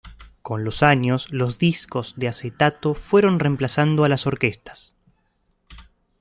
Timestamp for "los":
0.63-0.81, 1.31-1.59